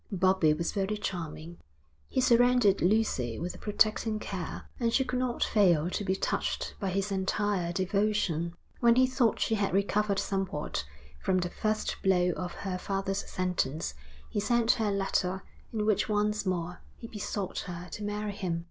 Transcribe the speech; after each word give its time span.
Bobbie 0.11 0.55
was 0.55 0.71
very 0.71 0.97
charming. 0.97 1.59
He 2.09 2.21
surrounded 2.21 2.81
Lucy 2.81 3.37
with 3.37 3.53
a 3.53 3.59
protecting 3.59 4.17
care, 4.17 4.67
and 4.79 4.91
she 4.91 5.03
could 5.05 5.19
not 5.19 5.43
fail 5.43 5.91
to 5.91 6.03
be 6.03 6.15
touched 6.15 6.73
by 6.79 6.89
his 6.89 7.11
entire 7.11 7.71
devotion. 7.71 8.55
When 8.79 8.95
he 8.95 9.05
thought 9.05 9.39
she 9.39 9.53
had 9.53 9.75
recovered 9.75 10.17
somewhat 10.17 10.85
from 11.23 11.37
the 11.37 11.51
first 11.51 11.97
blow 12.01 12.31
of 12.31 12.53
her 12.65 12.79
father's 12.79 13.29
sentence, 13.29 13.93
he 14.27 14.39
sent 14.39 14.71
her 14.81 14.85
a 14.89 14.91
letter 14.91 15.43
in 15.71 15.85
which 15.85 16.09
once 16.09 16.47
more 16.47 16.81
he 16.97 17.05
besought 17.05 17.59
her 17.67 17.87
to 17.91 18.03
marry 18.03 18.31
him. 18.33 18.59